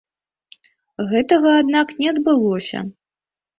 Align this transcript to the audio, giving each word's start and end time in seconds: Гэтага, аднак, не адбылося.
Гэтага, 1.11 1.53
аднак, 1.61 1.87
не 2.01 2.11
адбылося. 2.15 2.85